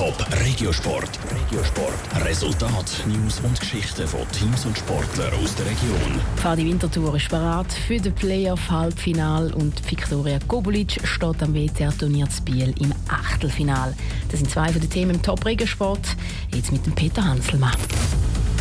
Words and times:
Top 0.00 0.26
Regiosport. 0.46 1.10
Regiosport. 1.30 2.24
Resultat, 2.24 3.04
News 3.06 3.38
und 3.40 3.60
Geschichten 3.60 4.08
von 4.08 4.26
Teams 4.32 4.64
und 4.64 4.78
Sportlern 4.78 5.30
aus 5.34 5.54
der 5.56 5.66
Region. 5.66 6.18
Fadi 6.36 6.64
Winterthur 6.64 7.14
ist 7.16 7.28
bereit 7.28 7.70
für 7.86 7.98
den 7.98 8.14
Playoff-Halbfinal 8.14 9.52
und 9.52 9.78
Viktoria 9.90 10.38
Kobulic 10.48 11.06
steht 11.06 11.42
am 11.42 11.52
WTR-Turnier 11.52 12.28
Biel 12.46 12.72
im 12.80 12.94
Achtelfinal. 13.08 13.94
Das 14.30 14.40
sind 14.40 14.50
zwei 14.50 14.72
von 14.72 14.80
den 14.80 14.88
Themen 14.88 15.16
im 15.16 15.22
Top 15.22 15.44
Regiosport. 15.44 16.16
Jetzt 16.54 16.72
mit 16.72 16.86
dem 16.86 16.94
Peter 16.94 17.22
Hanselmann. 17.22 17.76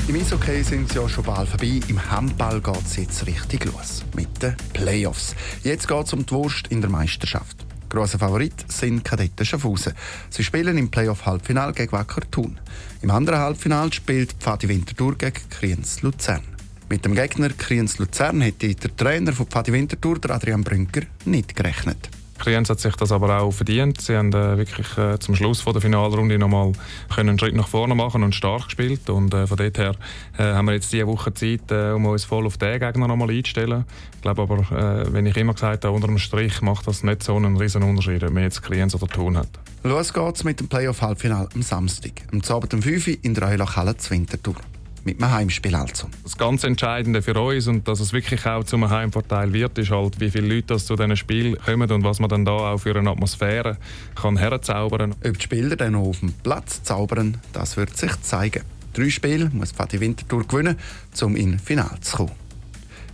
Im 0.09 0.15
Eishockey 0.17 0.61
sind 0.61 0.91
sie 0.91 0.99
ja 0.99 1.07
schon 1.07 1.23
bald 1.23 1.47
vorbei. 1.47 1.79
Im 1.87 2.11
Handball 2.11 2.59
geht 2.59 2.85
es 2.85 2.97
jetzt 2.97 3.25
richtig 3.25 3.63
los. 3.63 4.03
Mit 4.13 4.43
den 4.43 4.57
Playoffs. 4.73 5.37
Jetzt 5.63 5.87
geht 5.87 6.05
es 6.05 6.11
um 6.11 6.25
die 6.25 6.33
Wurst 6.33 6.67
in 6.67 6.81
der 6.81 6.89
Meisterschaft. 6.89 7.68
Grosser 7.89 8.19
Favorit 8.19 8.53
sind 8.71 9.03
Kadetten 9.03 9.45
Schaffhausen. 9.45 9.93
Sie 10.29 10.43
spielen 10.43 10.77
im 10.77 10.89
Playoff-Halbfinal 10.89 11.73
gegen 11.73 11.91
Wacker 11.91 12.21
Thun. 12.29 12.59
Im 13.01 13.09
anderen 13.11 13.39
Halbfinal 13.39 13.91
spielt 13.91 14.33
Pfadi 14.33 14.69
Winterthur 14.69 15.17
gegen 15.17 15.49
Kriens 15.49 16.01
Luzern. 16.03 16.43
Mit 16.87 17.03
dem 17.05 17.15
Gegner 17.15 17.49
Kriens 17.49 17.97
Luzern 17.97 18.41
hätte 18.41 18.73
der 18.73 18.95
Trainer 18.95 19.33
von 19.33 19.47
Pfadi 19.47 19.73
Winterthur, 19.73 20.17
Adrian 20.29 20.63
Brünker, 20.63 21.01
nicht 21.25 21.55
gerechnet. 21.55 22.09
Kriens 22.39 22.69
hat 22.69 22.79
sich 22.79 22.95
das 22.95 23.11
aber 23.11 23.41
auch 23.41 23.51
verdient. 23.51 24.01
Sie 24.01 24.15
haben 24.15 24.33
äh, 24.33 24.57
wirklich 24.57 24.97
äh, 24.97 25.19
zum 25.19 25.35
Schluss 25.35 25.61
von 25.61 25.73
der 25.73 25.81
Finalrunde 25.81 26.39
nochmal 26.39 26.71
einen 27.15 27.37
Schritt 27.37 27.55
nach 27.55 27.67
vorne 27.67 27.95
machen 27.95 28.23
und 28.23 28.33
stark 28.33 28.65
gespielt. 28.65 29.09
Und 29.09 29.33
äh, 29.33 29.45
von 29.45 29.57
dort 29.57 29.77
her 29.77 29.95
äh, 30.37 30.43
haben 30.43 30.65
wir 30.65 30.73
jetzt 30.73 30.91
diese 30.91 31.05
Woche 31.07 31.33
Zeit, 31.33 31.71
äh, 31.71 31.91
um 31.91 32.05
uns 32.05 32.23
voll 32.23 32.45
auf 32.45 32.57
den 32.57 32.79
Gegner 32.79 33.07
nochmal 33.07 33.29
einzustellen. 33.29 33.85
Ich 34.15 34.21
glaube 34.21 34.41
aber, 34.41 34.57
äh, 34.57 35.13
wenn 35.13 35.25
ich 35.25 35.37
immer 35.37 35.53
gesagt 35.53 35.85
habe, 35.85 35.95
unter 35.95 36.07
dem 36.07 36.17
Strich 36.17 36.61
macht 36.61 36.87
das 36.87 37.03
nicht 37.03 37.23
so 37.23 37.35
einen 37.35 37.57
riesen 37.57 37.83
Unterschied, 37.83 38.23
ob 38.23 38.31
man 38.31 38.43
jetzt 38.43 38.63
Kriens 38.63 38.95
oder 38.95 39.07
Thun 39.07 39.37
hat. 39.37 39.49
Los 39.83 40.13
geht's 40.13 40.43
mit 40.43 40.59
dem 40.59 40.67
Playoff-Halbfinale 40.67 41.49
am 41.53 41.61
Samstag. 41.61 42.13
Am 42.31 42.41
Abend 42.49 42.73
um 42.73 42.81
5 42.81 43.07
Uhr 43.07 43.17
in 43.21 43.33
der 43.33 43.47
Eulachhalle 43.47 43.95
zu 43.97 44.11
Winterthur 44.11 44.55
mit 45.05 45.21
einem 45.21 45.31
Heimspiel 45.31 45.75
also. 45.75 46.07
Das 46.23 46.37
ganz 46.37 46.63
Entscheidende 46.63 47.21
für 47.21 47.39
uns 47.39 47.67
und 47.67 47.87
dass 47.87 47.99
es 47.99 48.13
wirklich 48.13 48.45
auch 48.45 48.63
zum 48.63 48.89
Heimvorteil 48.89 49.53
wird, 49.53 49.77
ist 49.77 49.91
halt, 49.91 50.19
wie 50.19 50.29
viele 50.31 50.55
Leute 50.55 50.77
zu 50.77 50.95
diesen 50.95 51.15
Spielen 51.17 51.57
kommen 51.57 51.91
und 51.91 52.03
was 52.03 52.19
man 52.19 52.29
dann 52.29 52.45
da 52.45 52.51
auch 52.51 52.77
für 52.77 52.95
eine 52.95 53.09
Atmosphäre 53.09 53.77
kann 54.15 54.37
herzaubern. 54.37 55.15
Ob 55.23 55.37
die 55.37 55.43
Spieler 55.43 55.75
dann 55.75 55.95
auf 55.95 56.19
dem 56.19 56.33
Platz 56.33 56.83
zaubern, 56.83 57.37
das 57.53 57.77
wird 57.77 57.95
sich 57.97 58.19
zeigen. 58.21 58.63
Drei 58.93 59.09
Spiele 59.09 59.49
muss 59.53 59.71
Fatih 59.71 59.99
Winterthur 59.99 60.45
gewinnen, 60.47 60.77
um 61.21 61.35
ins 61.35 61.61
Finale 61.61 61.99
zu 62.01 62.17
kommen. 62.17 62.49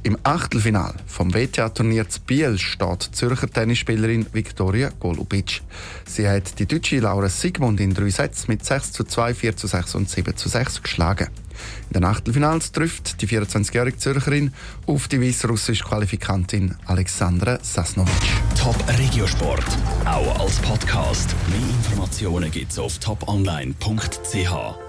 Im 0.06 0.20
Achtelfinal 0.22 0.94
vom 1.08 1.34
WTA-Turnier 1.34 2.08
zu 2.08 2.22
Biel 2.22 2.60
steht 2.60 3.08
die 3.08 3.12
Zürcher 3.12 3.50
Tennisspielerin 3.50 4.28
Viktoria 4.34 4.92
Golubic. 5.00 5.64
Sie 6.06 6.30
hat 6.30 6.60
die 6.60 6.68
deutsche 6.68 7.00
Laura 7.00 7.28
Sigmund 7.28 7.80
in 7.80 7.96
drei 7.96 8.12
Sätzen 8.12 8.52
mit 8.52 8.64
6 8.64 8.92
zu 8.92 9.04
2, 9.04 9.34
4 9.34 9.58
zu 9.58 9.66
6 9.66 9.96
und 9.96 10.08
7 10.08 10.38
zu 10.38 10.48
6 10.48 10.84
geschlagen. 10.84 11.30
In 11.90 11.94
den 11.94 12.04
Achtelfinals 12.04 12.72
trifft 12.72 13.22
die 13.22 13.28
24-jährige 13.28 13.98
Zürcherin 13.98 14.54
auf 14.86 15.08
die 15.08 15.22
weißrussische 15.22 15.84
Qualifikantin 15.84 16.76
Alexandra 16.86 17.60
Sasnovic. 17.62 18.14
Top 18.58 18.78
Regiosport, 18.98 19.66
auch 20.06 20.40
als 20.40 20.58
Podcast. 20.58 21.36
Mehr 21.50 21.70
Informationen 21.70 22.52
gibt's 22.52 22.80
auf 22.80 22.98
toponline.ch. 23.00 24.85